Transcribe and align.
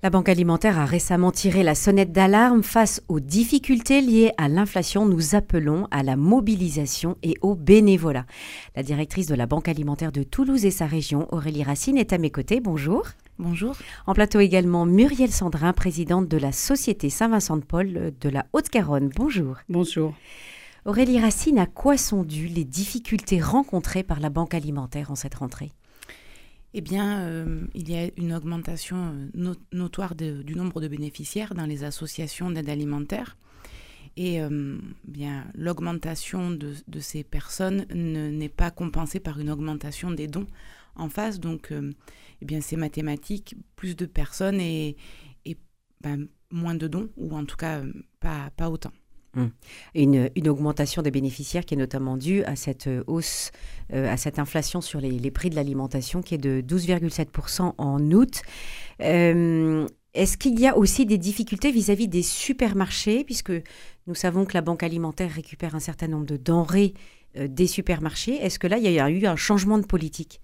La 0.00 0.10
Banque 0.10 0.28
alimentaire 0.28 0.78
a 0.78 0.86
récemment 0.86 1.32
tiré 1.32 1.64
la 1.64 1.74
sonnette 1.74 2.12
d'alarme 2.12 2.62
face 2.62 3.02
aux 3.08 3.18
difficultés 3.18 4.00
liées 4.00 4.30
à 4.38 4.48
l'inflation. 4.48 5.06
Nous 5.06 5.34
appelons 5.34 5.88
à 5.90 6.04
la 6.04 6.14
mobilisation 6.14 7.16
et 7.24 7.34
au 7.42 7.56
bénévolat. 7.56 8.24
La 8.76 8.84
directrice 8.84 9.26
de 9.26 9.34
la 9.34 9.46
Banque 9.46 9.66
alimentaire 9.66 10.12
de 10.12 10.22
Toulouse 10.22 10.64
et 10.64 10.70
sa 10.70 10.86
région, 10.86 11.26
Aurélie 11.34 11.64
Racine, 11.64 11.98
est 11.98 12.12
à 12.12 12.18
mes 12.18 12.30
côtés. 12.30 12.60
Bonjour. 12.60 13.08
Bonjour. 13.40 13.74
En 14.06 14.14
plateau 14.14 14.38
également, 14.38 14.86
Muriel 14.86 15.32
Sandrin, 15.32 15.72
présidente 15.72 16.28
de 16.28 16.36
la 16.36 16.52
Société 16.52 17.10
Saint-Vincent-de-Paul 17.10 18.12
de 18.20 18.28
la 18.28 18.46
Haute-Garonne. 18.52 19.10
Bonjour. 19.16 19.56
Bonjour. 19.68 20.14
Aurélie 20.84 21.18
Racine, 21.18 21.58
à 21.58 21.66
quoi 21.66 21.96
sont 21.96 22.22
dues 22.22 22.46
les 22.46 22.64
difficultés 22.64 23.40
rencontrées 23.40 24.04
par 24.04 24.20
la 24.20 24.30
Banque 24.30 24.54
alimentaire 24.54 25.10
en 25.10 25.16
cette 25.16 25.34
rentrée? 25.34 25.72
Eh 26.78 26.80
bien, 26.80 27.22
euh, 27.22 27.66
il 27.74 27.90
y 27.90 27.96
a 27.96 28.08
une 28.16 28.32
augmentation 28.32 29.12
euh, 29.36 29.54
notoire 29.72 30.14
du 30.14 30.54
nombre 30.54 30.80
de 30.80 30.86
bénéficiaires 30.86 31.56
dans 31.56 31.66
les 31.66 31.82
associations 31.82 32.52
d'aide 32.52 32.68
alimentaire. 32.68 33.36
Et 34.16 34.40
euh, 34.40 34.78
bien, 35.02 35.44
l'augmentation 35.56 36.52
de, 36.52 36.76
ces 37.00 37.24
personnes 37.24 37.84
n'est 37.92 38.48
pas 38.48 38.70
compensée 38.70 39.18
par 39.18 39.40
une 39.40 39.50
augmentation 39.50 40.12
des 40.12 40.28
dons 40.28 40.46
en 40.94 41.08
face. 41.08 41.40
Donc, 41.40 41.72
eh 41.72 42.44
bien, 42.44 42.60
c'est 42.60 42.76
mathématique, 42.76 43.56
plus 43.74 43.96
de 43.96 44.06
personnes 44.06 44.60
et, 44.60 44.96
ben, 46.00 46.28
moins 46.52 46.76
de 46.76 46.86
dons, 46.86 47.10
ou 47.16 47.36
en 47.36 47.44
tout 47.44 47.56
cas 47.56 47.82
pas, 48.20 48.50
pas 48.56 48.70
autant. 48.70 48.92
Hum. 49.36 49.50
Une, 49.94 50.30
augmentation 50.48 51.02
des 51.02 51.10
bénéficiaires 51.10 51.64
qui 51.66 51.74
est 51.74 51.78
notamment 51.78 52.16
due 52.16 52.42
à 52.44 52.56
cette 52.56 52.86
euh, 52.86 53.04
hausse, 53.06 53.50
euh, 53.92 54.10
à 54.10 54.16
cette 54.16 54.38
inflation 54.38 54.80
sur 54.80 55.00
les, 55.00 55.30
prix 55.30 55.50
de 55.50 55.54
l'alimentation 55.54 56.22
qui 56.22 56.34
est 56.34 56.38
de 56.38 56.62
12,7% 56.62 57.74
en 57.76 58.10
août. 58.10 58.40
Euh, 59.02 59.86
est-ce 60.14 60.38
qu'il 60.38 60.58
y 60.58 60.66
a 60.66 60.76
aussi 60.76 61.04
des 61.04 61.18
difficultés 61.18 61.70
vis-à-vis 61.70 62.08
des 62.08 62.22
supermarchés, 62.22 63.22
puisque 63.24 63.52
nous 64.06 64.14
savons 64.14 64.46
que 64.46 64.54
la 64.54 64.62
Banque 64.62 64.82
alimentaire 64.82 65.30
récupère 65.30 65.74
un 65.74 65.80
certain 65.80 66.08
nombre 66.08 66.26
de 66.26 66.38
denrées 66.38 66.94
des 67.38 67.66
supermarchés? 67.66 68.36
Est-ce 68.36 68.58
que 68.58 68.66
là, 68.66 68.78
il 68.78 68.90
y 68.90 68.98
a 68.98 69.10
eu 69.10 69.26
un 69.26 69.36
changement 69.36 69.78
de 69.78 69.84
politique? 69.86 70.40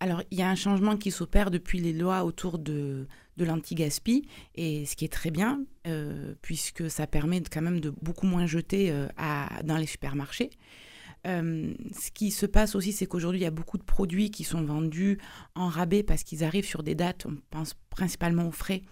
Alors, 0.00 0.22
il 0.30 0.38
y 0.38 0.42
a 0.42 0.50
un 0.50 0.56
changement 0.56 0.96
qui 0.96 1.10
s'opère 1.10 1.50
depuis 1.50 1.78
les 1.78 1.92
lois 1.92 2.24
autour 2.24 2.58
de, 2.58 3.06
de 3.40 3.44
l'anti-gaspi, 3.46 4.28
et 4.54 4.84
ce 4.84 4.94
qui 4.96 5.04
est 5.04 5.12
très 5.12 5.30
bien, 5.30 5.64
euh, 5.86 6.34
puisque 6.42 6.90
ça 6.90 7.06
permet 7.06 7.42
quand 7.50 7.62
même 7.62 7.80
de 7.80 7.90
beaucoup 8.02 8.26
moins 8.26 8.46
jeter 8.46 8.90
euh, 8.90 9.08
à, 9.16 9.62
dans 9.64 9.78
les 9.78 9.86
supermarchés. 9.86 10.50
Euh, 11.26 11.74
ce 11.92 12.10
qui 12.10 12.30
se 12.30 12.46
passe 12.46 12.74
aussi, 12.74 12.92
c'est 12.92 13.06
qu'aujourd'hui, 13.06 13.40
il 13.40 13.44
y 13.44 13.46
a 13.46 13.50
beaucoup 13.50 13.76
de 13.76 13.82
produits 13.82 14.30
qui 14.30 14.44
sont 14.44 14.62
vendus 14.62 15.18
en 15.54 15.68
rabais 15.68 16.02
parce 16.02 16.22
qu'ils 16.22 16.44
arrivent 16.44 16.66
sur 16.66 16.82
des 16.82 16.94
dates, 16.94 17.26
on 17.26 17.36
pense 17.50 17.74
principalement 17.90 18.48
aux 18.48 18.52
frais, 18.52 18.82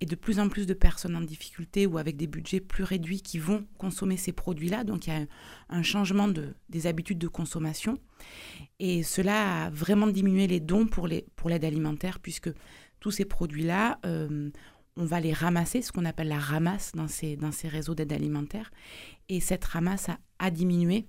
et 0.00 0.06
de 0.06 0.16
plus 0.16 0.40
en 0.40 0.48
plus 0.48 0.66
de 0.66 0.74
personnes 0.74 1.14
en 1.14 1.20
difficulté 1.20 1.86
ou 1.86 1.98
avec 1.98 2.16
des 2.16 2.26
budgets 2.26 2.60
plus 2.60 2.82
réduits 2.82 3.22
qui 3.22 3.38
vont 3.38 3.66
consommer 3.78 4.16
ces 4.16 4.32
produits-là. 4.32 4.82
Donc 4.82 5.06
il 5.06 5.10
y 5.10 5.16
a 5.16 5.26
un 5.68 5.82
changement 5.82 6.26
de, 6.26 6.54
des 6.68 6.86
habitudes 6.86 7.18
de 7.18 7.28
consommation. 7.28 7.98
Et 8.80 9.02
cela 9.02 9.66
a 9.66 9.70
vraiment 9.70 10.06
diminué 10.06 10.46
les 10.46 10.60
dons 10.60 10.86
pour 10.86 11.06
l'aide 11.06 11.26
pour 11.36 11.50
alimentaire, 11.50 12.18
puisque 12.18 12.50
tous 13.06 13.12
ces 13.12 13.24
produits-là, 13.24 14.00
euh, 14.04 14.50
on 14.96 15.04
va 15.04 15.20
les 15.20 15.32
ramasser, 15.32 15.80
ce 15.80 15.92
qu'on 15.92 16.04
appelle 16.04 16.26
la 16.26 16.40
ramasse 16.40 16.90
dans 16.90 17.06
ces, 17.06 17.36
dans 17.36 17.52
ces 17.52 17.68
réseaux 17.68 17.94
d'aide 17.94 18.12
alimentaire. 18.12 18.72
Et 19.28 19.38
cette 19.38 19.64
ramasse 19.64 20.08
a, 20.40 20.50
diminué 20.50 21.06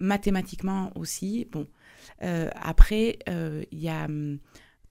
mathématiquement 0.00 0.90
aussi. 0.96 1.46
Bon, 1.52 1.68
euh, 2.24 2.50
après, 2.56 3.20
euh, 3.28 3.62
il 3.70 3.78
y 3.78 3.88
a 3.88 4.06
hum, 4.06 4.40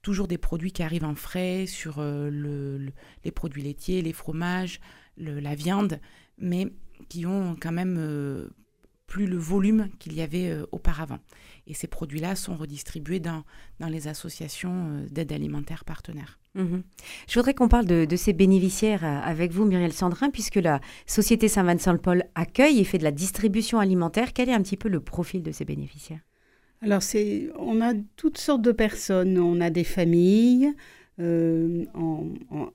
toujours 0.00 0.26
des 0.26 0.38
produits 0.38 0.72
qui 0.72 0.82
arrivent 0.82 1.04
en 1.04 1.14
frais 1.14 1.66
sur 1.66 1.98
euh, 1.98 2.30
le, 2.30 2.90
les 3.22 3.30
produits 3.30 3.62
laitiers, 3.62 4.00
les 4.00 4.14
fromages, 4.14 4.80
la 5.18 5.54
viande, 5.54 6.00
mais 6.38 6.72
qui 7.10 7.26
ont 7.26 7.56
quand 7.60 7.72
même 7.72 8.48
plus 9.08 9.26
le 9.26 9.36
volume 9.36 9.88
qu'il 9.98 10.14
y 10.14 10.22
avait 10.22 10.56
auparavant. 10.70 11.18
Et 11.66 11.74
ces 11.74 11.88
produits-là 11.88 12.36
sont 12.36 12.54
redistribués 12.54 13.18
dans, 13.18 13.42
dans 13.80 13.88
les 13.88 14.06
associations 14.06 15.04
d'aide 15.10 15.32
alimentaire 15.32 15.84
partenaires. 15.84 16.38
Mhm. 16.58 16.82
Je 17.28 17.38
voudrais 17.38 17.54
qu'on 17.54 17.68
parle 17.68 17.86
de, 17.86 18.16
ces 18.16 18.32
bénéficiaires 18.32 19.04
euh, 19.04 19.20
avec 19.22 19.52
vous, 19.52 19.64
Muriel 19.64 19.92
Sandrin, 19.92 20.30
puisque 20.30 20.56
la 20.56 20.80
Société 21.06 21.48
Saint-Vincent-le-Paul 21.48 22.24
accueille 22.34 22.80
et 22.80 22.84
fait 22.84 22.98
de 22.98 23.04
la 23.04 23.12
distribution 23.12 23.78
alimentaire. 23.78 24.32
Quel 24.32 24.48
est 24.48 24.54
un 24.54 24.62
petit 24.62 24.76
peu 24.76 24.88
le 24.88 25.00
profil 25.00 25.42
de 25.42 25.52
ces 25.52 25.64
bénéficiaires? 25.64 26.20
Alors, 26.82 27.02
c'est, 27.02 27.48
on 27.58 27.80
a 27.80 27.92
toutes 28.16 28.38
sortes 28.38 28.62
de 28.62 28.72
personnes. 28.72 29.38
On 29.38 29.60
a 29.60 29.70
des 29.70 29.84
familles, 29.84 30.72
euh, 31.20 31.84
en, 31.94 32.26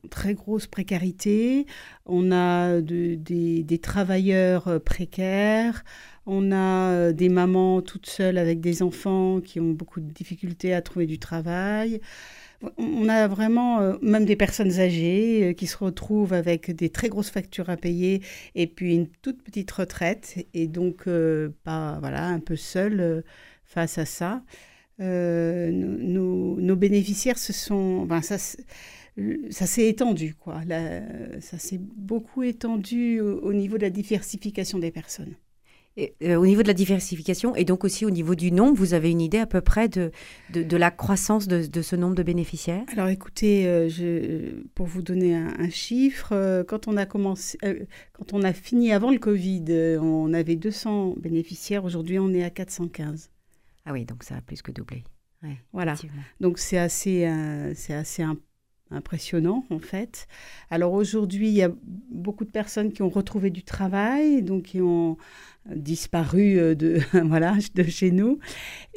très 0.10 0.34
grosse 0.34 0.68
précarité. 0.68 1.66
On 2.06 2.32
a 2.32 2.82
des, 2.82 3.80
travailleurs 3.82 4.68
euh, 4.68 4.80
précaires. 4.80 5.84
On 6.26 6.52
a 6.52 7.12
des 7.12 7.30
mamans 7.30 7.82
toutes 7.82 8.08
seules 8.08 8.38
avec 8.38 8.62
des 8.62 8.82
enfants 8.82 9.42
qui 9.42 9.60
ont 9.60 9.72
beaucoup 9.72 10.00
de 10.00 10.12
difficultés 10.12 10.74
à 10.74 10.82
trouver 10.82 11.06
du 11.06 11.20
travail. 11.20 12.00
On 12.78 13.10
a 13.10 13.28
vraiment 13.28 13.82
euh, 13.82 13.98
même 14.02 14.26
des 14.26 14.36
personnes 14.36 14.80
âgées 14.80 15.50
euh, 15.50 15.54
qui 15.54 15.68
se 15.68 15.78
retrouvent 15.78 16.34
avec 16.34 16.72
des 16.72 16.90
très 16.90 17.10
grosses 17.10 17.30
factures 17.30 17.70
à 17.70 17.78
payer 17.78 18.22
et 18.56 18.68
puis 18.68 18.96
une 18.96 19.08
toute 19.08 19.42
petite 19.44 19.70
retraite 19.72 20.48
et 20.54 20.68
donc 20.68 21.08
euh, 21.08 21.50
pas 21.64 21.98
voilà 22.00 22.28
un 22.28 22.40
peu 22.40 22.56
seul 22.56 23.24
face 23.66 23.98
à 23.98 24.06
ça. 24.06 24.44
Nos, 25.00 26.76
bénéficiaires 26.76 27.38
se 27.38 27.52
sont, 27.52 28.08
ça, 28.22 28.38
ça 28.38 29.66
s'est 29.66 29.88
étendu 29.90 30.36
quoi. 30.36 30.62
ça 31.42 31.58
s'est 31.58 31.80
beaucoup 31.80 32.44
étendu 32.44 33.20
au 33.20 33.54
niveau 33.54 33.78
de 33.78 33.84
la 33.84 33.90
diversification 33.90 34.80
des 34.80 34.92
personnes. 34.92 35.36
Euh, 36.00 36.36
au 36.38 36.46
niveau 36.48 36.64
de 36.64 36.68
la 36.68 36.74
diversification 36.74 37.56
et 37.56 37.66
donc 37.66 37.84
aussi 37.84 38.04
au 38.04 38.10
niveau 38.10 38.34
du 38.34 38.52
nombre, 38.52 38.76
vous 38.76 38.96
avez 38.96 39.12
une 39.12 39.22
idée 39.22 39.38
à 39.38 39.46
peu 39.46 39.62
près 39.62 39.88
de, 39.88 40.12
de, 40.52 40.78
la 40.78 40.90
croissance 40.90 41.48
de, 41.48 41.82
ce 41.82 41.96
nombre 41.96 42.16
de 42.16 42.24
bénéficiaires? 42.24 42.84
Alors 42.94 43.10
écoutez, 43.10 43.68
euh, 43.68 43.90
je, 43.90 44.64
pour 44.74 44.88
vous 44.88 45.04
donner 45.04 45.36
un, 45.36 45.70
chiffre, 45.70 46.32
euh, 46.32 46.64
quand 46.64 46.88
on 46.88 46.98
a 46.98 47.06
commencé, 47.06 47.60
quand 48.14 48.34
on 48.34 48.42
a 48.42 48.54
fini 48.54 48.92
avant 48.92 49.12
le 49.12 49.20
Covid, 49.20 49.66
on 50.02 50.34
avait 50.34 50.56
200 50.56 51.16
bénéficiaires. 51.20 51.86
Aujourd'hui, 51.86 52.18
on 52.18 52.34
est 52.34 52.44
à 52.44 52.50
415. 52.50 53.30
Ah 53.86 53.92
oui, 53.92 54.06
donc 54.06 54.24
ça 54.24 54.38
a 54.38 54.42
plus 54.42 54.64
que 54.64 54.72
doublé. 54.72 55.04
voilà. 55.74 55.94
Donc 56.40 56.58
c'est 56.58 56.80
assez, 56.80 57.30
c'est 57.76 57.94
assez 57.94 58.24
impressionnant 58.94 59.66
en 59.70 59.80
fait. 59.80 60.28
Alors 60.70 60.94
aujourd'hui, 60.94 61.48
il 61.50 61.56
y 61.56 61.64
a 61.64 61.72
beaucoup 62.10 62.46
de 62.46 62.52
personnes 62.52 62.92
qui 62.92 63.02
ont 63.02 63.10
retrouvé 63.10 63.50
du 63.50 63.64
travail, 63.64 64.42
donc 64.44 64.64
qui 64.64 64.82
ont 64.82 65.18
disparu 65.68 66.60
euh, 66.60 66.76
de, 66.76 67.00
voilà, 67.26 67.56
de 67.76 67.84
chez 67.84 68.12
nous. 68.12 68.40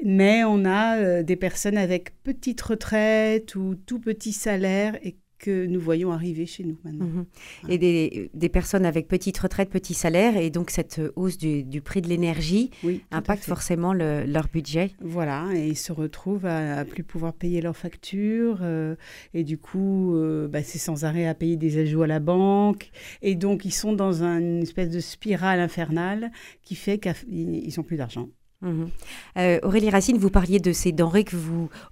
Mais 0.05 0.45
on 0.45 0.65
a 0.65 0.99
euh, 0.99 1.23
des 1.23 1.37
personnes 1.37 1.77
avec 1.79 2.23
petite 2.23 2.61
retraite 2.61 3.55
ou 3.55 3.75
tout 3.75 4.01
petit 4.01 4.33
salaire 4.33 4.99
et 5.03 5.17
que 5.39 5.67
nous 5.67 5.81
voyons 5.81 6.13
arriver 6.13 6.47
chez 6.47 6.65
nous 6.65 6.79
maintenant. 6.85 7.07
Mhm. 7.07 7.27
Et 7.69 7.79
des, 7.79 8.31
des, 8.33 8.49
personnes 8.49 8.87
avec 8.87 9.09
petite 9.09 9.39
retraite, 9.39 9.71
petit 9.71 9.95
salaire, 9.95 10.37
et 10.37 10.51
donc 10.51 10.71
cette 10.71 11.01
hausse 11.17 11.39
du, 11.39 11.65
du 11.65 11.81
prix 11.81 12.01
de 12.01 12.09
l'énergie 12.09 12.71
impacte 13.11 13.45
forcément 13.45 13.93
leur 13.93 14.49
budget. 14.53 14.93
Voilà, 15.01 15.49
et 15.55 15.69
ils 15.69 15.77
se 15.77 15.93
retrouvent 15.93 16.47
à, 16.47 16.85
plus 16.85 17.03
pouvoir 17.03 17.35
payer 17.35 17.61
leurs 17.61 17.77
factures, 17.77 18.59
euh, 18.63 18.97
et 19.35 19.45
du 19.45 19.59
coup, 19.59 20.15
euh, 20.17 20.49
bah, 20.49 20.63
c'est 20.63 20.79
sans 20.79 21.05
arrêt 21.05 21.27
à 21.27 21.35
payer 21.35 21.57
des 21.57 21.79
ajouts 21.79 22.03
à 22.03 22.07
la 22.07 22.21
banque, 22.21 22.91
et 23.23 23.35
donc 23.35 23.65
ils 23.65 23.75
sont 23.75 23.93
dans 23.93 24.23
une 24.23 24.63
espèce 24.63 24.91
de 24.91 25.01
spirale 25.01 25.61
infernale 25.61 26.31
qui 26.63 26.75
fait 26.75 26.99
qu'ils 26.99 27.75
n'ont 27.77 27.83
plus 27.83 27.97
d'argent. 27.97 28.29
Mhm. 28.63 28.89
Euh, 29.37 29.59
Aurélie 29.63 29.91
Racine, 29.91 30.17
vous 30.17 30.31
parliez 30.31 30.59
de 30.59 30.73
ces 30.73 30.93
denrées 30.93 31.25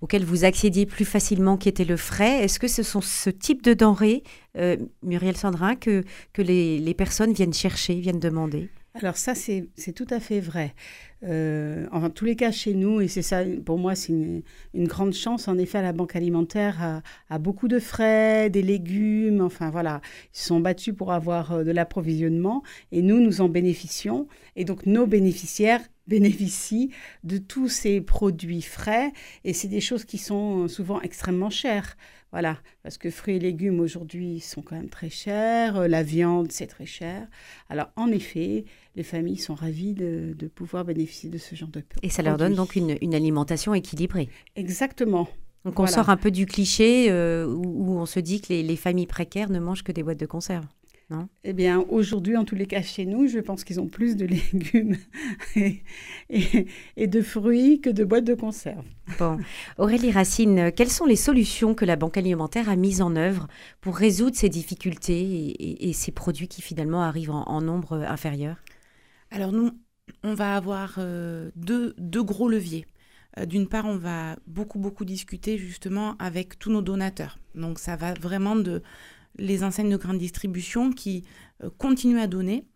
auxquelles 0.00 0.25
vous 0.25 0.44
accédiez 0.44 0.86
plus 0.86 1.04
facilement, 1.04 1.56
qui 1.56 1.69
étaient 1.69 1.84
le 1.84 1.97
frais. 1.97 2.42
Est-ce 2.42 2.58
que 2.58 2.69
ce 2.69 2.82
sont 2.82 3.00
ce 3.00 3.30
type 3.30 3.62
de 3.62 3.75
denrées, 3.75 4.22
euh, 4.56 4.76
Muriel 5.02 5.37
Sandrin, 5.37 5.76
que, 5.76 6.05
les, 6.38 6.94
personnes 6.94 7.32
viennent 7.32 7.55
chercher, 7.55 7.94
viennent 7.94 8.20
demander? 8.20 8.70
Alors 8.94 9.16
ça, 9.16 9.34
c'est 9.34 9.93
tout 9.94 10.06
à 10.08 10.20
fait 10.20 10.38
vrai. 10.38 10.72
Euh, 11.25 11.87
en 11.90 12.08
tous 12.11 12.25
les 12.25 12.37
cas, 12.37 12.52
chez 12.52 12.75
nous, 12.75 13.00
et 13.00 13.08
c'est 13.08 13.22
ça, 13.22 13.43
pour 13.64 13.76
moi, 13.76 13.96
c'est 13.96 14.12
une, 14.12 14.43
grande 14.87 15.12
chance. 15.12 15.49
En 15.49 15.58
effet, 15.58 15.82
la 15.82 15.93
banque 15.93 16.14
alimentaire 16.14 17.02
a, 17.28 17.38
beaucoup 17.38 17.67
de 17.67 17.81
frais, 17.81 18.50
des 18.50 18.62
légumes, 18.62 19.40
enfin 19.40 19.70
voilà, 19.70 20.00
ils 20.32 20.40
sont 20.40 20.60
battus 20.60 20.94
pour 20.94 21.12
avoir 21.12 21.64
de 21.64 21.70
l'approvisionnement 21.72 22.62
et 22.93 23.02
nous, 23.02 23.20
nous 23.20 23.40
en 23.40 23.49
bénéficions. 23.49 24.28
Et 24.55 24.64
donc, 24.64 24.87
nos 24.87 25.06
bénéficiaires 25.06 25.81
bénéficient 26.06 26.91
de 27.23 27.39
tous 27.39 27.69
ces 27.69 28.01
produits 28.01 28.62
frais 28.62 29.12
et 29.45 29.53
c'est 29.53 29.69
des 29.69 29.81
choses 29.81 30.05
qui 30.05 30.19
sont 30.19 30.69
souvent 30.69 31.01
extrêmement 31.01 31.51
chères. 31.51 31.97
Voilà, 32.33 32.59
parce 32.83 32.99
que 32.99 33.11
fruits 33.11 33.37
et 33.37 33.39
légumes 33.39 33.79
aujourd'hui 33.79 34.41
sont 34.41 34.61
quand 34.61 34.75
même 34.75 34.89
très 34.89 35.09
chers, 35.09 35.77
euh, 35.77 35.87
la 35.87 36.03
viande 36.03 36.51
c'est 36.51 36.67
très 36.67 36.85
cher. 36.85 37.29
Alors 37.69 37.91
en 37.95 38.09
effet, 38.09 38.65
les 38.97 39.05
familles 39.05 39.39
sont 39.39 39.55
ravies 39.55 39.95
de, 39.95 40.35
pouvoir 40.53 40.85
bénéficier 40.85 41.31
de 41.31 41.39
ce 41.39 41.55
genre 41.55 41.69
de 41.69 41.85
Et 42.03 42.11
ça 42.11 42.23
leur 42.23 42.37
donne 42.37 42.55
donc 42.55 42.75
une, 42.75 43.15
alimentation 43.15 43.73
équilibrée. 43.73 44.29
Exactement. 44.56 45.29
Donc 45.65 45.79
on 45.79 45.87
sort 45.87 46.11
un 46.11 46.17
peu 46.17 46.31
du 46.33 46.45
cliché 46.45 47.11
où, 47.12 47.99
on 47.99 48.05
se 48.05 48.19
dit 48.19 48.41
que 48.41 48.53
les 48.53 48.77
familles 48.77 49.06
précaires 49.06 49.49
ne 49.49 49.61
mangent 49.61 49.85
que 49.85 49.93
des 49.93 50.03
boîtes 50.03 50.19
de 50.19 50.27
conserve. 50.27 50.67
Eh 51.45 51.53
bien, 51.53 51.85
aujourd'hui, 51.89 52.37
en 52.37 52.45
tous 52.45 52.55
les 52.55 52.67
cas, 52.67 52.83
chez 52.83 53.05
nous, 53.06 53.27
je 53.27 53.39
pense 53.39 53.65
qu'ils 53.65 53.81
ont 53.81 53.89
plus 53.89 54.17
de 54.17 54.27
légumes 54.55 54.97
et, 55.56 57.06
de 57.06 57.23
fruits 57.23 57.81
que 57.81 57.91
de 57.91 58.05
boîtes 58.05 58.25
de 58.25 58.35
conserve. 58.35 58.85
Bon. 59.19 59.39
Aurélie 59.79 60.11
Racine, 60.11 60.73
quelles 60.73 60.91
sont 60.91 61.05
les 61.05 61.17
solutions 61.17 61.75
que 61.75 61.85
la 61.85 61.97
Banque 61.97 62.17
alimentaire 62.17 62.69
a 62.69 62.77
mises 62.77 63.03
en 63.03 63.17
œuvre 63.17 63.49
pour 63.81 63.97
résoudre 63.97 64.37
ces 64.37 64.49
difficultés 64.49 65.89
et, 65.89 65.93
ces 65.93 66.12
produits 66.12 66.49
qui 66.49 66.62
finalement 66.62 67.03
arrivent 67.03 67.31
en, 67.31 67.61
nombre 67.61 67.99
inférieur? 67.99 68.56
Alors, 69.31 69.53
nous, 69.53 69.71
on 70.23 70.35
va 70.35 70.56
avoir 70.56 70.97
euh, 70.99 71.51
deux, 71.56 71.95
gros 72.23 72.49
leviers. 72.49 72.87
Euh, 73.39 73.47
d'une 73.47 73.69
part, 73.69 73.87
on 73.87 73.97
va 73.97 74.37
beaucoup, 74.47 74.79
beaucoup 74.79 75.05
discuter 75.05 75.59
justement 75.59 76.17
avec 76.19 76.59
tous 76.59 76.71
nos 76.71 76.83
donateurs. 76.83 77.39
Donc, 77.55 77.79
ça 77.79 77.97
va 77.97 78.15
vraiment 78.15 78.56
de 78.56 78.83
les 79.36 79.64
enseignes 79.64 79.90
de 79.90 79.96
grande 79.96 80.19
distribution 80.19 80.90
qui 80.90 81.25
euh, 81.62 81.70
continuent 81.78 82.20
à 82.20 82.26
donner. 82.26 82.66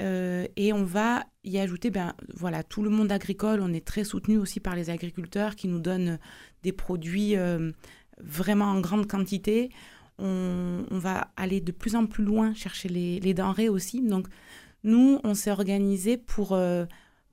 Euh, 0.00 0.46
et 0.56 0.72
on 0.72 0.84
va 0.84 1.24
y 1.44 1.58
ajouter, 1.58 1.90
ben, 1.90 2.14
voilà, 2.34 2.62
tout 2.62 2.82
le 2.82 2.90
monde 2.90 3.12
agricole. 3.12 3.60
On 3.60 3.72
est 3.72 3.84
très 3.84 4.04
soutenu 4.04 4.38
aussi 4.38 4.60
par 4.60 4.74
les 4.74 4.90
agriculteurs 4.90 5.54
qui 5.54 5.68
nous 5.68 5.80
donnent 5.80 6.18
des 6.62 6.72
produits 6.72 7.36
euh, 7.36 7.72
vraiment 8.18 8.66
en 8.66 8.80
grande 8.80 9.06
quantité. 9.06 9.70
On, 10.18 10.84
va 10.90 11.32
aller 11.36 11.60
de 11.60 11.72
plus 11.72 11.96
en 11.96 12.06
plus 12.06 12.22
loin 12.22 12.54
chercher 12.54 12.88
les, 12.88 13.34
denrées 13.34 13.68
aussi. 13.68 14.02
Donc, 14.02 14.28
nous, 14.84 15.18
on 15.24 15.34
s'est 15.34 15.50
organisé 15.50 16.16
pour, 16.16 16.56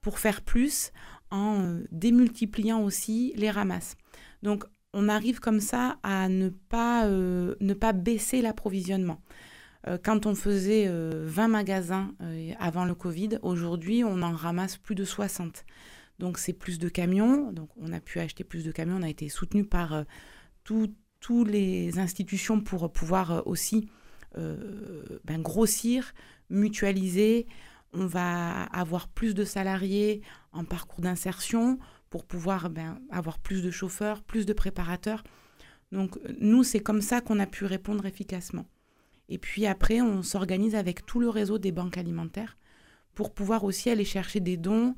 pour 0.02 0.18
faire 0.18 0.42
plus 0.42 0.92
en 1.30 1.82
démultipliant 1.92 2.82
aussi 2.82 3.34
les 3.36 3.52
ramasses. 3.52 3.96
Donc, 4.42 4.64
on 4.94 5.10
arrive 5.10 5.40
comme 5.40 5.60
ça 5.60 5.98
à 6.04 6.30
ne 6.30 6.50
pas, 6.50 7.06
euh, 7.06 7.56
ne 7.60 7.74
pas 7.74 7.94
baisser 7.94 8.42
l'approvisionnement. 8.42 9.22
Euh, 9.88 9.98
quand 10.02 10.26
on 10.26 10.36
faisait 10.36 10.88
20 10.88 10.92
euh, 10.92 11.48
magasins 11.48 12.14
avant 12.60 12.86
le 12.86 12.96
Covid, 12.96 13.40
aujourd'hui 13.42 14.04
on 14.04 14.22
en 14.22 14.34
ramasse 14.34 14.78
plus 14.78 14.96
de 14.96 15.06
60. 15.06 15.66
Donc 16.18 16.38
c'est 16.38 16.54
plus 16.54 16.80
de 16.80 16.90
camions, 16.90 17.52
donc 17.52 17.70
on 17.78 17.94
a 17.94 18.02
pu 18.02 18.20
acheter 18.20 18.44
plus 18.44 18.66
de 18.66 18.72
camions, 18.72 18.98
on 18.98 19.04
a 19.04 19.10
été 19.10 19.30
soutenu 19.30 19.64
par 19.64 20.04
toutes 20.66 20.92
les 21.48 21.98
institutions 21.98 22.60
pour 22.60 22.92
pouvoir 22.92 23.48
aussi 23.48 23.90
ben, 24.36 25.42
grossir, 25.42 26.14
mutualiser. 26.50 27.48
On 27.94 28.06
va 28.06 28.64
avoir 28.64 29.08
plus 29.08 29.34
de 29.34 29.46
salariés 29.46 30.22
en 30.52 30.66
parcours 30.66 31.02
d'insertion 31.02 31.80
pour 32.10 32.26
pouvoir 32.26 32.70
ben, 32.70 33.00
avoir 33.12 33.40
plus 33.40 33.62
de 33.64 33.72
chauffeurs, 33.72 34.24
plus 34.24 34.46
de 34.46 34.54
préparateurs. 34.54 35.24
Donc 35.92 36.20
nous, 36.40 36.64
c'est 36.64 36.80
comme 36.80 37.02
ça 37.02 37.22
qu'on 37.22 37.40
a 37.40 37.48
pu 37.48 37.66
répondre 37.66 38.06
efficacement. 38.06 38.66
Et 39.28 39.38
puis 39.38 39.66
après, 39.66 40.02
on 40.02 40.24
s'organise 40.24 40.76
avec 40.76 41.06
tout 41.06 41.20
le 41.20 41.30
réseau 41.30 41.58
des 41.58 41.72
banques 41.72 41.98
alimentaires 41.98 42.58
pour 43.14 43.34
pouvoir 43.34 43.64
aussi 43.64 43.90
aller 43.90 44.06
chercher 44.06 44.40
des 44.40 44.58
dons 44.58 44.96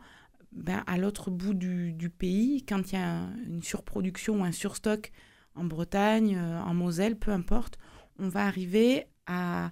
ben, 0.51 0.83
à 0.87 0.97
l'autre 0.97 1.31
bout 1.31 1.53
du, 1.53 2.09
pays 2.09 2.63
quand 2.65 2.91
il 2.91 2.95
y 2.95 3.01
a 3.01 3.29
une 3.45 3.63
surproduction 3.63 4.41
ou 4.41 4.43
un 4.43 4.51
surstock 4.51 5.11
en 5.55 5.63
Bretagne, 5.65 6.37
euh, 6.37 6.61
en 6.61 6.73
Moselle, 6.73 7.17
peu 7.17 7.31
importe. 7.31 7.77
On 8.19 8.29
va 8.29 8.45
arriver 8.45 9.05
à, 9.27 9.71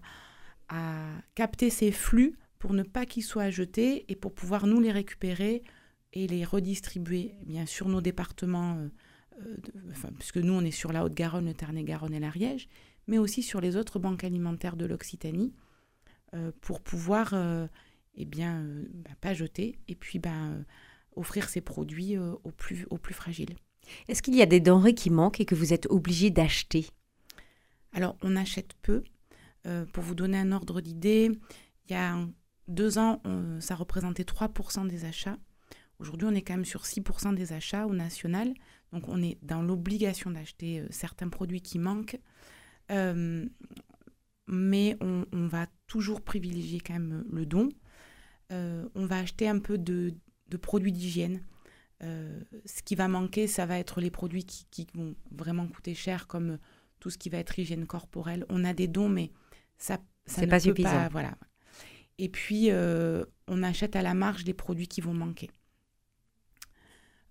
à 0.68 1.08
capter 1.36 1.70
ces 1.70 1.92
flux 1.92 2.38
pour 2.60 2.74
ne 2.74 2.84
pas 2.84 3.06
qu'ils 3.06 3.24
soient 3.24 3.50
jetés 3.50 4.06
et 4.12 4.16
pour 4.16 4.34
pouvoir 4.34 4.68
nous 4.68 4.82
les 4.82 4.92
récupérer 4.92 5.64
et 6.14 6.28
les 6.28 6.44
redistribuer 6.44 7.36
bien 7.46 7.66
sur 7.66 7.88
nos 7.88 8.02
départements, 8.02 8.78
euh, 8.78 8.90
euh, 9.46 10.12
puisque 10.18 10.38
nous 10.38 10.54
on 10.54 10.62
est 10.62 10.72
sur 10.72 10.92
la 10.92 11.04
Haute-Garonne, 11.04 11.46
le 11.46 11.54
Tarn-et-Garonne 11.54 12.14
et 12.14 12.20
l'Ariège, 12.20 12.68
mais 13.08 13.18
aussi 13.18 13.44
sur 13.44 13.62
les 13.62 13.76
autres 13.76 14.00
banques 14.00 14.24
alimentaires 14.24 14.76
de 14.76 14.86
l'Occitanie, 14.86 15.54
euh, 16.34 16.52
pour 16.62 16.82
pouvoir, 16.82 17.34
eh 18.16 18.26
bien, 18.26 18.66
bah, 18.94 19.12
pas 19.22 19.34
jeter 19.34 19.80
et 19.88 19.96
puis 19.96 20.20
bah, 20.20 20.52
offrir 21.16 21.50
ces 21.50 21.62
produits 21.62 22.18
aux, 22.18 22.52
plus, 22.56 22.86
aux 22.90 22.98
plus 22.98 23.14
fragiles. 23.14 23.56
Est-ce 24.08 24.22
qu'il 24.22 24.36
y 24.36 24.42
a 24.42 24.46
des 24.46 24.60
denrées 24.60 24.94
qui 24.94 25.10
manquent 25.10 25.40
et 25.40 25.46
que 25.46 25.56
vous 25.56 25.74
êtes 25.74 25.88
obligé 25.88 26.30
d'acheter? 26.30 26.88
Alors, 27.94 28.16
on 28.22 28.36
achète 28.36 28.74
peu. 28.84 29.04
pour 29.92 30.04
vous 30.04 30.14
donner 30.14 30.38
un 30.38 30.52
ordre 30.52 30.82
d'idée, 30.82 31.32
il 31.86 31.92
y 31.92 31.96
a 31.96 32.20
deux 32.68 33.00
ans, 33.00 33.24
ça 33.60 33.74
représentait 33.74 34.24
3% 34.24 34.88
des 34.88 35.06
achats. 35.06 35.38
Aujourd'hui, 36.00 36.28
on 36.32 36.36
est 36.36 36.42
quand 36.42 36.54
même 36.54 36.66
sur 36.66 36.84
6% 36.84 37.36
des 37.36 37.52
achats 37.52 37.86
au 37.86 37.94
national. 37.94 38.54
Donc, 38.94 39.08
on 39.10 39.22
est 39.22 39.38
dans 39.44 39.62
l'obligation 39.62 40.32
d'acheter 40.32 40.80
euh, 40.80 40.88
certains 40.90 41.30
produits 41.30 41.62
qui 41.62 41.78
manquent. 41.78 42.18
Euh, 42.92 43.46
mais 44.48 44.98
on, 45.02 45.26
va 45.48 45.68
toujours 45.86 46.22
privilégier 46.22 46.80
quand 46.80 46.94
même 46.94 47.24
le 47.32 47.46
don. 47.46 47.70
Euh, 48.52 48.88
on 48.96 49.06
va 49.06 49.20
acheter 49.20 49.48
un 49.48 49.60
peu 49.60 49.78
de, 49.78 50.16
produits 50.60 50.92
d'hygiène. 50.92 51.42
ce 52.02 52.82
qui 52.84 52.96
va 52.96 53.08
manquer, 53.08 53.46
ça 53.46 53.68
va 53.68 53.78
être 53.78 54.02
les 54.02 54.10
produits 54.10 54.46
qui, 54.46 54.88
vont 54.96 55.14
vraiment 55.32 55.68
coûter 55.68 55.94
cher, 55.94 56.26
comme 56.26 56.58
tout 57.00 57.12
ce 57.12 57.20
qui 57.20 57.30
va 57.30 57.38
être 57.38 57.60
hygiène 57.60 57.86
corporelle. 57.86 58.44
On 58.50 58.64
a 58.64 58.74
des 58.74 58.88
dons, 58.88 59.10
mais 59.10 59.32
ça, 59.78 60.00
ça 60.26 60.42
ne 60.42 60.48
pas 60.48 60.60
suffisant. 60.60 60.90
Pas, 60.90 61.10
voilà. 61.10 61.38
Et 62.18 62.30
puis, 62.30 62.70
on 62.72 63.62
achète 63.62 63.96
à 63.96 64.02
la 64.02 64.16
marge 64.16 64.46
les 64.46 64.56
produits 64.56 64.88
qui 64.88 65.02
vont 65.02 65.14
manquer. 65.14 65.52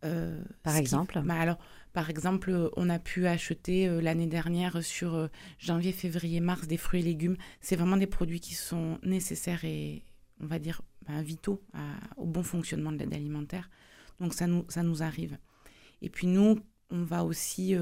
Euh, 0.05 0.41
par 0.62 0.77
exemple 0.77 1.21
bah 1.25 1.35
alors, 1.35 1.59
Par 1.93 2.09
exemple, 2.11 2.71
on 2.77 2.89
a 2.89 2.99
pu 2.99 3.27
acheter 3.27 3.89
euh, 3.89 4.00
l'année 4.00 4.27
dernière 4.27 4.83
sur 4.83 5.15
euh, 5.15 5.29
janvier, 5.59 5.93
février, 5.93 6.41
mars 6.41 6.67
des 6.67 6.77
fruits 6.77 7.00
et 7.00 7.05
légumes. 7.05 7.37
C'est 7.61 7.77
vraiment 7.77 7.97
des 7.97 8.06
produits 8.06 8.41
qui 8.41 8.55
sont 8.55 8.99
nécessaires 9.03 9.65
et, 9.65 10.05
on 10.41 10.47
va 10.47 10.59
dire, 10.59 10.83
bah, 11.06 11.21
vitaux 11.23 11.62
au 12.17 12.27
bon 12.27 12.43
fonctionnement 12.43 12.93
de 12.93 12.99
l'aide 12.99 13.15
alimentaire. 13.15 13.71
Donc 14.21 14.35
ça 14.35 14.47
nous, 14.47 14.65
ça 14.69 14.83
nous 14.83 15.03
arrive. 15.03 15.39
Et 16.03 16.11
puis 16.11 16.27
nous, 16.27 16.61
on 16.91 17.03
va 17.03 17.25
aussi 17.25 17.75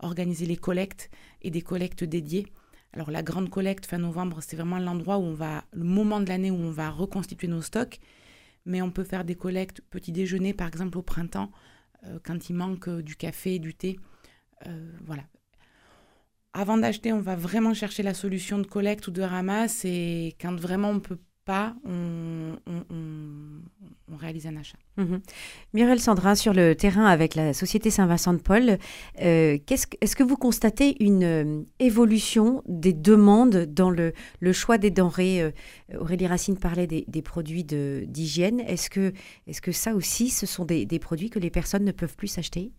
organiser 0.00 0.46
les 0.46 0.56
collectes 0.56 1.10
et 1.42 1.50
des 1.50 1.62
collectes 1.62 2.04
dédiées. 2.04 2.46
Alors 2.92 3.10
la 3.10 3.22
grande 3.22 3.48
collecte 3.48 3.86
fin 3.86 3.98
novembre, 3.98 4.40
c'est 4.40 4.56
vraiment 4.56 4.78
l'endroit 4.78 5.18
où 5.18 5.22
on 5.22 5.34
va, 5.34 5.64
le 5.72 5.84
moment 5.84 6.20
de 6.20 6.28
l'année 6.28 6.50
où 6.50 6.56
on 6.56 6.70
va 6.70 6.90
reconstituer 6.90 7.48
nos 7.48 7.62
stocks 7.62 8.00
mais 8.64 8.82
on 8.82 8.90
peut 8.90 9.04
faire 9.04 9.24
des 9.24 9.34
collectes 9.34 9.82
petit 9.90 10.12
déjeuner, 10.12 10.54
par 10.54 10.68
exemple 10.68 10.98
au 10.98 11.02
printemps, 11.02 11.50
euh, 12.04 12.18
quand 12.24 12.48
il 12.48 12.54
manque 12.54 12.88
euh, 12.88 13.02
du 13.02 13.16
café, 13.16 13.58
du 13.58 13.74
thé. 13.74 13.98
Euh, 14.66 14.92
voilà. 15.04 15.24
Avant 16.52 16.78
d'acheter, 16.78 17.12
on 17.12 17.20
va 17.20 17.36
vraiment 17.36 17.74
chercher 17.74 18.02
la 18.02 18.14
solution 18.14 18.58
de 18.58 18.66
collecte 18.66 19.06
ou 19.08 19.10
de 19.10 19.22
ramasse 19.22 19.84
et 19.84 20.36
quand 20.40 20.58
vraiment 20.58 20.90
on 20.90 21.00
peut 21.00 21.18
pas, 21.48 21.74
on, 21.86 22.58
réalise 24.18 24.46
un 24.46 24.56
achat. 24.56 24.76
Mhm. 24.98 25.20
Mireille 25.72 25.98
Sandra, 25.98 26.36
sur 26.36 26.52
le 26.52 26.74
terrain 26.74 27.06
avec 27.06 27.34
la 27.34 27.54
Société 27.54 27.88
Saint-Vincent 27.88 28.34
de 28.34 28.38
Paul, 28.38 28.76
euh, 29.22 29.56
est-ce 29.70 30.16
que 30.16 30.22
vous 30.22 30.36
constatez 30.36 31.02
une 31.02 31.24
euh, 31.24 31.62
évolution 31.78 32.62
des 32.66 32.92
demandes 32.92 33.64
dans 33.64 33.88
le, 33.88 34.12
choix 34.52 34.76
des 34.76 34.90
denrées 34.90 35.40
euh, 35.40 35.50
Aurélie 35.98 36.26
Racine 36.26 36.58
parlait 36.58 36.86
des, 36.86 37.22
produits 37.22 37.64
d'hygiène. 37.64 38.60
Est-ce 38.60 38.90
que, 38.90 39.14
est 39.46 39.58
que 39.58 39.72
ça 39.72 39.94
aussi, 39.94 40.28
ce 40.28 40.44
sont 40.44 40.66
des, 40.66 40.84
des 40.84 40.98
produits 40.98 41.30
que 41.30 41.38
les 41.38 41.50
personnes 41.50 41.84
ne 41.84 41.92
peuvent 41.92 42.16
plus 42.16 42.36
acheter 42.36 42.72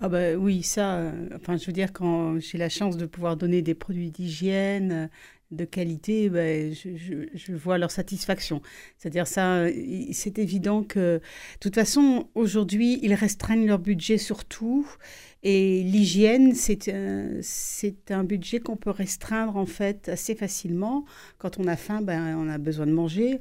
ah 0.00 0.08
bah 0.08 0.34
oui, 0.36 0.62
ça, 0.62 1.10
enfin 1.34 1.56
je 1.56 1.66
veux 1.66 1.72
dire, 1.72 1.92
quand 1.92 2.38
j'ai 2.38 2.56
la 2.56 2.68
chance 2.68 2.96
de 2.96 3.04
pouvoir 3.04 3.36
donner 3.36 3.62
des 3.62 3.74
produits 3.74 4.12
d'hygiène, 4.12 5.10
de 5.50 5.64
qualité, 5.64 6.28
ben, 6.28 6.74
je, 6.74 7.52
vois 7.54 7.78
leur 7.78 7.90
satisfaction. 7.90 8.60
C'est-à-dire 8.98 9.26
ça, 9.26 9.64
c'est 10.12 10.38
évident 10.38 10.82
que, 10.82 11.18
de 11.18 11.58
toute 11.60 11.74
façon, 11.74 12.28
aujourd'hui, 12.34 12.98
ils 13.02 13.14
restreignent 13.14 13.66
leur 13.66 13.78
budget 13.78 14.18
surtout. 14.18 14.86
Et 15.42 15.82
l'hygiène, 15.84 16.54
c'est 16.54 16.88
un, 16.88 17.40
un 18.10 18.24
budget 18.24 18.60
qu'on 18.60 18.76
peut 18.76 18.90
restreindre 18.90 19.56
en 19.56 19.66
fait 19.66 20.08
assez 20.08 20.34
facilement. 20.34 21.04
Quand 21.38 21.58
on 21.58 21.66
a 21.66 21.76
faim, 21.76 22.02
ben, 22.02 22.36
on 22.36 22.48
a 22.48 22.58
besoin 22.58 22.86
de 22.86 22.92
manger. 22.92 23.40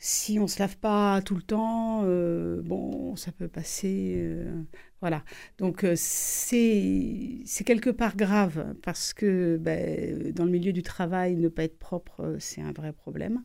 Si 0.00 0.38
on 0.38 0.46
se 0.46 0.60
lave 0.60 0.76
pas 0.76 1.20
tout 1.22 1.34
le 1.34 1.42
temps, 1.42 2.02
euh, 2.04 2.62
bon, 2.62 3.16
ça 3.16 3.32
peut 3.32 3.48
passer. 3.48 4.14
Euh, 4.18 4.62
voilà. 5.00 5.24
Donc, 5.58 5.82
euh, 5.82 5.94
c'est 5.96 7.42
quelque 7.66 7.90
part 7.90 8.16
grave 8.16 8.74
parce 8.82 9.12
que 9.12 9.56
ben, 9.56 10.32
dans 10.32 10.44
le 10.44 10.52
milieu 10.52 10.72
du 10.72 10.82
travail, 10.82 11.34
ne 11.34 11.48
pas 11.48 11.64
être 11.64 11.80
propre, 11.80 12.36
c'est 12.38 12.60
un 12.60 12.72
vrai 12.72 12.92
problème. 12.92 13.42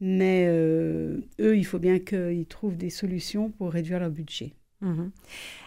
Mais 0.00 0.46
eux, 0.48 1.22
il 1.38 1.64
faut 1.64 1.78
bien 1.78 1.98
qu'ils 1.98 2.46
trouvent 2.46 2.76
des 2.76 2.90
solutions 2.90 3.50
pour 3.50 3.72
réduire 3.72 4.00
leur 4.00 4.10
budget. 4.10 4.54
Mmh 4.80 5.10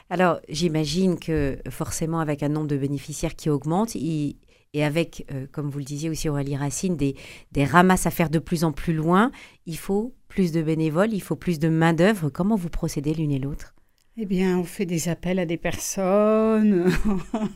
Alors, 0.10 0.42
j'imagine 0.50 1.18
que 1.18 1.58
forcément, 1.70 2.20
avec 2.20 2.44
un 2.44 2.50
nombre 2.50 2.68
de 2.68 2.78
bénéficiaires 2.78 3.36
qui 3.36 3.50
augmente, 3.50 3.96
ils, 3.96 4.36
et 4.76 4.84
avec, 4.84 5.26
euh, 5.32 5.48
comme 5.54 5.70
vous 5.70 5.80
le 5.80 5.86
disiez 5.86 6.10
aussi 6.10 6.28
Aurélie 6.28 6.58
Racine, 6.58 6.98
des, 6.98 7.16
des 7.54 7.64
ramasses 7.64 8.06
à 8.06 8.12
faire 8.12 8.30
de 8.30 8.40
plus 8.40 8.66
en 8.66 8.74
plus 8.74 8.94
loin, 8.94 9.32
il 9.66 9.78
faut 9.78 10.14
plus 10.28 10.52
de 10.52 10.62
bénévoles, 10.62 11.14
il 11.14 11.22
faut 11.22 11.38
plus 11.38 11.60
de 11.60 11.70
main-d'œuvre. 11.70 12.30
Comment 12.30 12.58
vous 12.58 12.70
procédez 12.70 13.14
l'une 13.14 13.32
et 13.32 13.40
l'autre? 13.40 13.74
Eh 14.18 14.26
bien, 14.26 14.60
on 14.60 14.66
fait 14.66 14.86
des 14.86 15.08
appels 15.08 15.40
à 15.40 15.46
des 15.46 15.56
personnes, 15.56 16.92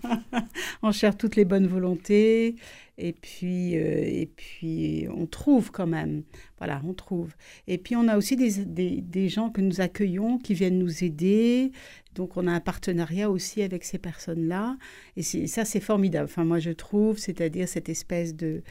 on 0.82 0.92
cherche 0.94 1.18
toutes 1.18 1.36
les 1.36 1.46
bonnes 1.46 1.68
volontés, 1.68 2.56
et 3.00 3.14
puis, 3.14 3.78
euh, 3.78 4.04
et 4.06 4.30
puis 4.36 5.08
on 5.16 5.26
trouve 5.26 5.72
quand 5.72 5.88
même. 5.88 6.24
Voilà, 6.58 6.82
on 6.86 6.94
trouve. 6.94 7.34
Et 7.68 7.78
puis, 7.78 7.96
on 7.96 8.08
a 8.08 8.18
aussi 8.18 8.36
des, 8.36 8.66
des, 8.66 9.02
des, 9.02 9.30
gens 9.30 9.50
que 9.50 9.62
nous 9.62 9.82
accueillons 9.82 10.38
qui 10.38 10.54
viennent 10.54 10.78
nous 10.78 11.04
aider. 11.04 11.72
Donc, 12.16 12.36
on 12.36 12.46
a 12.48 12.52
un 12.52 12.60
partenariat 12.60 13.32
aussi 13.32 13.62
avec 13.62 13.86
ces 13.86 13.98
personnes-là. 13.98 14.78
Et 15.16 15.24
ça, 15.24 15.64
c'est 15.64 15.80
formidable. 15.80 16.26
Enfin, 16.26 16.44
moi, 16.44 16.60
je 16.60 16.72
trouve, 16.72 17.18
c'est-à-dire 17.18 17.68
cette 17.68 17.90
espèce 17.90 18.36
de 18.36 18.62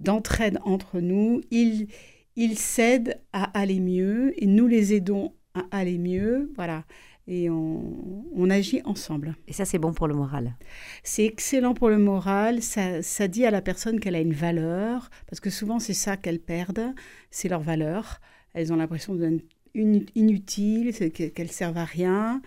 d'entraide 0.00 0.58
entre 0.64 1.00
nous. 1.00 1.40
Ils, 1.50 1.88
ils 2.36 2.58
s'aident 2.58 3.20
à 3.32 3.44
aller 3.58 3.80
mieux 3.80 4.32
et 4.40 4.46
nous 4.46 4.66
les 4.66 4.94
aidons 4.94 5.32
à 5.54 5.64
aller 5.70 5.98
mieux. 5.98 6.52
Voilà 6.54 6.84
et 7.28 7.50
on, 7.50 8.48
agit 8.50 8.80
ensemble. 8.86 9.36
Et 9.46 9.52
ça, 9.52 9.66
c'est 9.66 9.78
bon 9.78 9.92
pour 9.92 10.08
le 10.08 10.14
moral. 10.14 10.54
C'est 11.02 11.26
excellent 11.26 11.74
pour 11.74 11.90
le 11.90 11.98
moral. 11.98 12.62
Ça, 12.62 13.02
ça 13.02 13.28
dit 13.28 13.44
à 13.44 13.50
la 13.50 13.60
personne 13.60 14.00
qu'elle 14.00 14.14
a 14.14 14.20
une 14.20 14.32
valeur, 14.32 15.10
parce 15.26 15.38
que 15.38 15.50
souvent, 15.50 15.78
c'est 15.78 15.92
ça 15.92 16.16
qu'elles 16.16 16.40
perdent, 16.40 16.94
c'est 17.30 17.50
leur 17.50 17.60
valeur. 17.60 18.20
Elles 18.54 18.72
ont 18.72 18.76
l'impression 18.76 19.14
d'être 19.14 19.44
inutiles, 19.74 20.94
qu'elles 21.12 21.46
ne 21.46 21.52
servent 21.52 21.76
à 21.76 21.84
rien. 21.84 22.40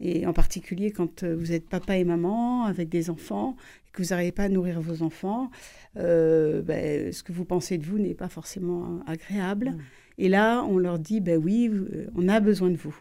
Et 0.00 0.26
en 0.26 0.32
particulier 0.32 0.92
quand 0.92 1.24
euh, 1.24 1.34
vous 1.34 1.50
êtes 1.50 1.68
papa 1.68 1.96
et 1.96 2.04
maman 2.04 2.66
avec 2.66 2.88
des 2.88 3.10
enfants 3.10 3.56
et 3.84 3.90
que 3.90 4.00
vous 4.00 4.10
n'arrivez 4.10 4.30
pas 4.30 4.44
à 4.44 4.48
nourrir 4.48 4.80
vos 4.80 5.02
enfants, 5.02 5.50
euh, 5.96 6.62
ben, 6.62 7.12
ce 7.12 7.24
que 7.24 7.32
vous 7.32 7.44
pensez 7.44 7.78
de 7.78 7.84
vous 7.84 7.98
n'est 7.98 8.14
pas 8.14 8.28
forcément 8.28 9.00
agréable. 9.08 9.70
Mmh. 9.70 9.78
Et 10.18 10.28
là, 10.28 10.62
on 10.62 10.78
leur 10.78 11.00
dit, 11.00 11.20
ben 11.20 11.36
oui, 11.42 11.68
on 12.14 12.28
a 12.28 12.38
besoin 12.38 12.70
de 12.70 12.76
vous. 12.76 12.96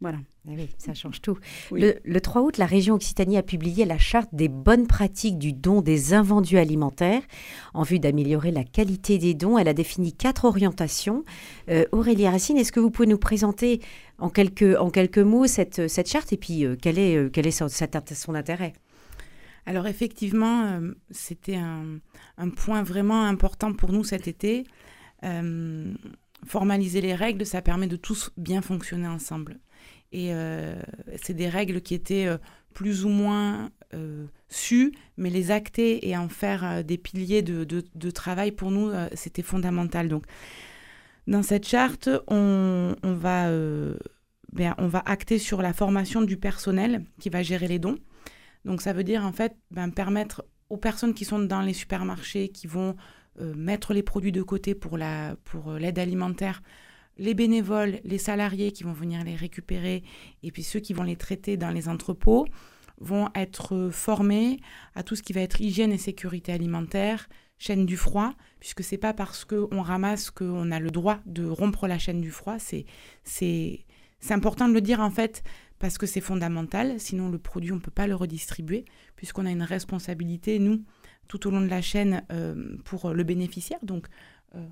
Voilà. 0.00 0.16
Eh 0.48 0.54
oui, 0.54 0.70
ça 0.78 0.94
change 0.94 1.20
tout. 1.20 1.36
Le, 1.70 2.18
3 2.18 2.40
août, 2.40 2.56
la 2.56 2.64
région 2.64 2.94
Occitanie 2.94 3.36
a 3.36 3.42
publié 3.42 3.84
la 3.84 3.98
charte 3.98 4.30
des 4.32 4.48
bonnes 4.48 4.86
pratiques 4.86 5.38
du 5.38 5.52
don 5.52 5.82
des 5.82 6.14
invendus 6.14 6.56
alimentaires. 6.56 7.22
En 7.74 7.82
vue 7.82 7.98
d'améliorer 7.98 8.50
la 8.50 8.64
qualité 8.64 9.18
des 9.18 9.34
dons, 9.34 9.58
elle 9.58 9.68
a 9.68 9.74
défini 9.74 10.14
quatre 10.14 10.46
orientations. 10.46 11.22
Euh, 11.68 11.84
Aurélie 11.92 12.26
Racine, 12.26 12.56
est-ce 12.56 12.72
que 12.72 12.80
vous 12.80 12.90
pouvez 12.90 13.08
nous 13.08 13.18
présenter 13.18 13.82
en 14.18 14.30
quelques, 14.30 14.78
en 14.78 14.88
quelques 14.88 15.18
mots 15.18 15.46
cette, 15.46 15.86
cette 15.88 16.08
charte 16.08 16.32
et 16.32 16.38
puis 16.38 16.64
euh, 16.64 16.76
quel 16.80 16.98
est, 16.98 17.16
euh, 17.16 17.28
quel 17.28 17.46
est 17.46 17.50
son, 17.50 17.68
son 17.68 18.34
intérêt? 18.34 18.72
Alors 19.66 19.86
effectivement, 19.86 20.80
c'était 21.10 21.56
un, 21.56 21.98
un, 22.38 22.48
point 22.48 22.82
vraiment 22.82 23.24
important 23.24 23.74
pour 23.74 23.92
nous 23.92 24.04
cet 24.04 24.26
été. 24.26 24.64
formaliser 26.46 27.02
les 27.02 27.14
règles, 27.14 27.44
ça 27.44 27.60
permet 27.60 27.86
de 27.86 27.96
tous 27.96 28.30
bien 28.38 28.62
fonctionner 28.62 29.06
ensemble. 29.06 29.60
Et 30.12 30.34
euh, 30.34 30.74
c'est 31.22 31.34
des 31.34 31.48
règles 31.48 31.80
qui 31.80 31.94
étaient 31.94 32.26
euh, 32.26 32.38
plus 32.74 33.04
ou 33.04 33.08
moins 33.08 33.70
euh, 33.94 34.26
sues, 34.48 34.92
mais 35.16 35.30
les 35.30 35.50
acter 35.50 36.08
et 36.08 36.16
en 36.16 36.28
faire 36.28 36.84
des 36.84 36.98
piliers 36.98 37.42
de, 37.42 38.10
travail, 38.10 38.52
pour 38.52 38.70
nous, 38.70 38.90
c'était 39.14 39.42
fondamental. 39.42 40.08
Donc, 40.08 40.24
dans 41.26 41.42
cette 41.42 41.66
charte, 41.66 42.08
on, 42.28 42.94
va, 43.02 43.50
ben, 44.52 44.74
on 44.78 44.86
va 44.86 45.02
acter 45.06 45.38
sur 45.38 45.62
la 45.62 45.72
formation 45.72 46.22
du 46.22 46.36
personnel 46.36 47.04
qui 47.20 47.28
va 47.28 47.42
gérer 47.42 47.68
les 47.68 47.78
dons. 47.78 47.98
Donc, 48.64 48.82
ça 48.82 48.92
veut 48.92 49.04
dire, 49.04 49.24
en 49.24 49.32
fait, 49.32 49.56
ben, 49.70 49.90
permettre 49.90 50.44
aux 50.68 50.76
personnes 50.76 51.14
qui 51.14 51.24
sont 51.24 51.40
dans 51.40 51.60
les 51.60 51.74
supermarchés, 51.74 52.48
qui 52.48 52.66
vont 52.66 52.96
mettre 53.40 53.94
les 53.94 54.02
produits 54.02 54.32
de 54.32 54.42
côté 54.42 54.74
pour 54.74 54.96
l'aide 54.96 55.36
pour 55.44 55.70
alimentaire, 55.70 56.62
les 57.20 57.34
bénévoles, 57.34 58.00
les 58.02 58.18
salariés 58.18 58.72
qui 58.72 58.82
vont 58.82 58.94
venir 58.94 59.22
les 59.22 59.36
récupérer 59.36 60.02
et 60.42 60.50
puis 60.50 60.62
ceux 60.62 60.80
qui 60.80 60.94
vont 60.94 61.02
les 61.02 61.16
traiter 61.16 61.56
dans 61.58 61.70
les 61.70 61.88
entrepôts 61.88 62.46
vont 62.98 63.28
être 63.34 63.90
formés 63.92 64.58
à 64.94 65.02
tout 65.02 65.14
ce 65.16 65.22
qui 65.22 65.32
va 65.32 65.42
être 65.42 65.60
hygiène 65.60 65.92
et 65.92 65.98
sécurité 65.98 66.52
alimentaire, 66.52 67.28
chaîne 67.58 67.84
du 67.84 67.96
froid, 67.96 68.32
puisque 68.58 68.82
c'est 68.82 68.98
pas 68.98 69.12
parce 69.12 69.44
qu'on 69.44 69.82
ramasse 69.82 70.30
qu'on 70.30 70.70
a 70.70 70.80
le 70.80 70.90
droit 70.90 71.20
de 71.26 71.46
rompre 71.46 71.86
la 71.86 71.98
chaîne 71.98 72.22
du 72.22 72.30
froid. 72.30 72.56
C'est 72.58 73.76
important 74.30 74.68
de 74.68 74.74
le 74.74 74.80
dire 74.80 75.00
en 75.00 75.10
fait 75.10 75.42
parce 75.78 75.98
que 75.98 76.06
c'est 76.06 76.20
fondamental. 76.20 76.98
Sinon, 77.00 77.28
le 77.28 77.38
produit, 77.38 77.72
on 77.72 77.76
ne 77.76 77.80
peut 77.80 77.90
pas 77.90 78.06
le 78.06 78.14
redistribuer, 78.14 78.84
puisqu'on 79.16 79.46
a 79.46 79.50
une 79.50 79.62
responsabilité, 79.62 80.58
nous, 80.58 80.84
tout 81.26 81.46
au 81.46 81.50
long 81.50 81.62
de 81.62 81.68
la 81.68 81.80
chaîne, 81.80 82.22
euh, 82.30 82.76
pour 82.84 83.14
le 83.14 83.24
bénéficiaire. 83.24 83.78
Donc, 83.82 84.06
euh, 84.56 84.66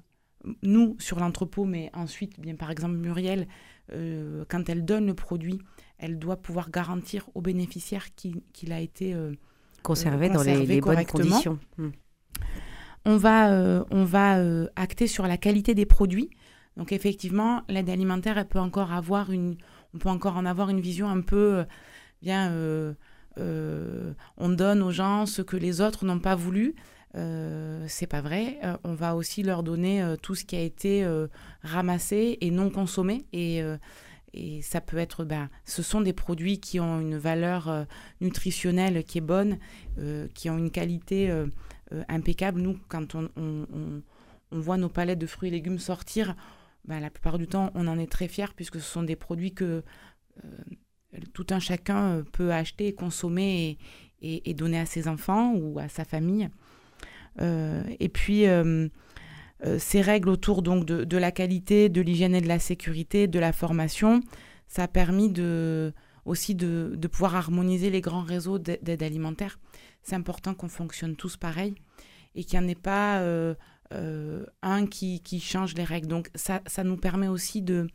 nous 0.63 0.97
sur 0.99 1.19
l'entrepôt, 1.19 1.65
mais 1.65 1.91
ensuite, 1.95 2.41
bien 2.41 2.55
par 2.55 2.71
exemple 2.71 2.97
Muriel, 2.97 3.47
euh, 3.93 4.45
quand 4.49 4.69
elle 4.69 4.85
donne 4.85 5.07
le 5.07 5.15
produit, 5.15 5.61
elle 5.99 6.19
doit 6.19 6.37
pouvoir 6.37 6.71
garantir 6.71 7.29
au 7.35 7.41
bénéficiaire 7.41 8.09
qu'il 8.15 8.73
a 8.73 8.81
été 8.81 9.15
euh, 9.15 9.33
conservé, 9.83 10.29
dans 10.29 10.43
les, 10.43 10.81
bonnes 10.81 11.07
conditions. 11.07 11.59
Hmm. 11.79 11.91
On 13.05 13.17
va, 13.17 13.51
euh, 13.53 13.85
on 13.91 14.05
va 14.05 14.39
acter 14.77 15.07
sur 15.07 15.27
la 15.27 15.39
qualité 15.39 15.75
des 15.75 15.87
produits. 15.87 16.31
Donc 16.77 16.93
effectivement, 16.93 17.63
l'aide 17.69 17.89
alimentaire, 17.89 18.39
elle 18.39 18.49
peut 18.49 18.61
encore 18.61 18.93
avoir 18.93 19.33
une, 19.33 19.57
on 19.95 19.99
peut 19.99 20.11
encore 20.11 20.37
en 20.37 20.45
avoir 20.45 20.69
une 20.69 20.81
vision 20.81 21.09
un 21.09 21.23
peu, 21.23 21.65
bien, 22.23 22.53
on 23.37 24.49
donne 24.49 24.83
aux 24.83 24.91
gens 24.91 25.27
ce 25.27 25.43
que 25.43 25.57
les 25.57 25.81
autres 25.81 26.05
n'ont 26.05 26.21
pas 26.21 26.35
voulu. 26.35 26.75
Euh, 27.15 27.85
c'est 27.89 28.07
pas 28.07 28.21
vrai. 28.21 28.59
Euh, 28.65 28.77
on 28.85 28.95
va 28.95 29.15
aussi 29.17 29.43
leur 29.43 29.63
donner 29.63 30.03
euh, 30.03 30.17
tout 30.17 30.35
ce 30.35 30.45
qui 30.45 30.57
a 30.57 30.61
été 30.61 31.07
ramassé 31.63 32.39
et 32.41 32.51
non 32.51 32.71
consommé. 32.71 33.27
Et, 33.33 33.61
et 34.35 34.63
ça 34.63 34.81
peut 34.81 34.99
être, 34.99 35.25
ben, 35.25 35.49
ce 35.65 35.83
sont 35.83 36.01
des 36.01 36.13
produits 36.13 36.61
qui 36.61 36.81
ont 36.81 37.01
une 37.01 37.17
valeur 37.17 37.87
nutritionnelle 38.21 39.05
qui 39.05 39.19
est 39.19 39.23
bonne, 39.23 39.59
qui 40.35 40.51
ont 40.51 40.59
une 40.59 40.71
qualité 40.71 41.33
impeccable. 42.09 42.61
Nous, 42.61 42.79
quand 42.89 43.15
on, 43.15 43.29
on, 43.37 44.03
voit 44.51 44.79
nos 44.79 44.89
palettes 44.89 45.19
de 45.19 45.27
fruits 45.27 45.49
et 45.49 45.53
légumes 45.53 45.79
sortir, 45.79 46.35
ben, 46.85 47.01
la 47.01 47.11
plupart 47.11 47.39
du 47.39 47.47
temps, 47.47 47.71
on 47.75 47.87
en 47.87 47.99
est 47.99 48.11
très 48.11 48.29
fiers 48.29 48.53
puisque 48.55 48.77
ce 48.77 48.91
sont 48.91 49.03
des 49.03 49.17
produits 49.17 49.53
que 49.53 49.83
tout 51.33 51.47
un 51.51 51.59
chacun 51.59 52.23
peut 52.33 52.53
acheter 52.53 52.89
et 52.89 52.95
consommer 52.95 53.79
et 54.21 54.55
donner 54.55 54.79
à 54.79 54.87
ses 54.87 55.09
enfants 55.09 55.55
ou 55.55 55.79
à 55.79 55.89
sa 55.89 56.05
famille. 56.05 56.51
Euh, 57.41 57.83
et 58.01 58.09
puis, 58.09 58.47
euh, 58.47 58.89
euh, 59.65 59.79
ces 59.79 60.01
règles 60.01 60.29
autour 60.29 60.63
donc 60.63 60.85
de, 60.85 61.17
la 61.17 61.33
qualité, 61.33 61.89
de 61.89 62.01
l'hygiène 62.01 62.35
et 62.35 62.41
de 62.41 62.49
la 62.49 62.59
sécurité, 62.59 63.27
de 63.27 63.39
la 63.39 63.53
formation, 63.53 64.21
ça 64.67 64.85
a 64.85 64.89
permis 64.89 65.31
de, 65.31 65.93
aussi 66.25 66.55
de, 66.55 66.97
pouvoir 67.11 67.35
harmoniser 67.37 67.91
les 67.91 68.01
grands 68.01 68.23
réseaux 68.23 68.59
d'aide 68.59 69.03
alimentaire. 69.03 69.59
C'est 70.03 70.17
important 70.17 70.55
qu'on 70.55 70.69
fonctionne 70.69 71.17
tous 71.17 71.37
pareil 71.37 71.75
et 72.35 72.45
qu'il 72.45 72.59
n'y 72.61 72.67
en 72.67 72.69
ait 72.69 72.75
pas 72.75 73.23
un 74.63 74.87
qui, 74.87 75.41
change 75.41 75.75
les 75.75 75.85
règles. 75.85 76.09
Donc 76.09 76.31
ça, 76.35 76.61
nous 76.85 76.97
permet 76.97 77.29
aussi 77.29 77.63
de, 77.63 77.89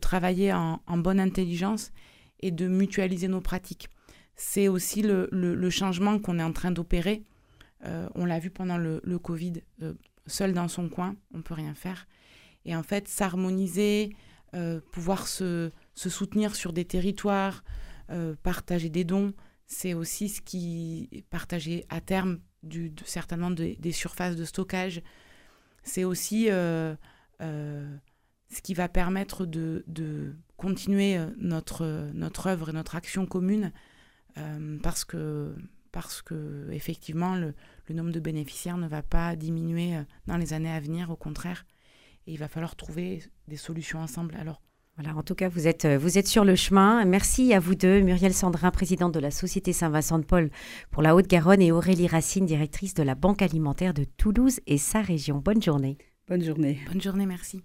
travailler 0.00 0.52
en, 0.52 0.80
bonne 0.98 1.20
intelligence 1.20 1.92
et 2.40 2.50
de 2.50 2.68
mutualiser 2.68 3.28
nos 3.28 3.40
pratiques. 3.40 3.88
C'est 4.34 4.68
aussi 4.68 5.02
le 5.02 5.70
changement 5.70 6.18
qu'on 6.18 6.38
est 6.38 6.42
en 6.42 6.52
train 6.52 6.70
d'opérer 6.70 7.22
euh, 7.84 8.08
on 8.14 8.24
l'a 8.24 8.38
vu 8.38 8.50
pendant 8.50 8.78
le, 8.78 9.00
Covid, 9.18 9.62
euh, 9.82 9.94
seul 10.26 10.52
dans 10.52 10.68
son 10.68 10.88
coin, 10.88 11.16
on 11.34 11.42
peut 11.42 11.54
rien 11.54 11.74
faire. 11.74 12.06
Et 12.64 12.74
en 12.74 12.82
fait, 12.82 13.08
s'harmoniser, 13.08 14.16
euh, 14.54 14.80
pouvoir 14.92 15.28
se, 15.28 15.70
soutenir 15.94 16.54
sur 16.54 16.72
des 16.72 16.84
territoires, 16.84 17.64
partager 18.42 18.88
des 18.88 19.04
dons, 19.04 19.34
c'est 19.66 19.92
aussi 19.92 20.30
ce 20.30 20.40
qui 20.40 21.24
partager 21.28 21.84
à 21.90 22.00
terme 22.00 22.40
du, 22.62 22.94
certainement 23.04 23.50
des 23.50 23.92
surfaces 23.92 24.34
de 24.34 24.46
stockage. 24.46 25.02
C'est 25.82 26.04
aussi 26.04 26.46
ce 26.46 26.96
qui 28.62 28.72
va 28.72 28.88
permettre 28.88 29.44
de, 29.44 30.34
continuer 30.56 31.18
notre, 31.36 32.10
notre 32.14 32.46
œuvre 32.46 32.70
et 32.70 32.72
notre 32.72 32.96
action 32.96 33.26
commune 33.26 33.72
parce 34.82 35.04
que 35.04 35.54
parce 35.92 36.22
que 36.22 36.68
effectivement 36.70 37.34
le, 37.34 37.54
nombre 37.90 38.12
de 38.12 38.20
bénéficiaires 38.20 38.76
ne 38.76 38.88
va 38.88 39.02
pas 39.02 39.36
diminuer 39.36 39.96
euh, 39.96 40.02
dans 40.26 40.36
les 40.36 40.52
années 40.52 40.70
à 40.70 40.80
venir, 40.80 41.10
au 41.10 41.16
contraire. 41.16 41.66
Et 42.26 42.32
il 42.32 42.38
va 42.38 42.48
falloir 42.48 42.76
trouver 42.76 43.22
des 43.46 43.56
solutions 43.56 44.00
ensemble. 44.00 44.36
Alors, 44.36 44.60
voilà, 44.96 45.16
en 45.16 45.22
tout 45.22 45.34
cas, 45.34 45.48
vous 45.48 45.66
êtes, 45.66 45.84
euh, 45.84 45.96
vous 45.96 46.18
êtes 46.18 46.26
sur 46.26 46.44
le 46.44 46.56
chemin. 46.56 47.04
Merci 47.04 47.54
à 47.54 47.60
vous 47.60 47.74
deux, 47.74 48.00
Muriel 48.00 48.34
Sandrin, 48.34 48.70
présidente 48.70 49.14
de 49.14 49.20
la 49.20 49.30
Société 49.30 49.72
Saint-Vincent-de-Paul 49.72 50.50
pour 50.90 51.02
la 51.02 51.14
Haute-Garonne 51.14 51.62
et 51.62 51.72
Aurélie 51.72 52.08
Racine, 52.08 52.46
directrice 52.46 52.94
de 52.94 53.02
la 53.02 53.14
Banque 53.14 53.40
alimentaire 53.40 53.94
de 53.94 54.04
Toulouse 54.04 54.60
et 54.66 54.76
sa 54.76 55.00
région. 55.00 55.38
Bonne 55.38 55.62
journée. 55.62 55.98
Bonne 56.28 56.44
journée. 56.44 56.78
Bonne 56.88 57.00
journée, 57.00 57.26
merci. 57.26 57.62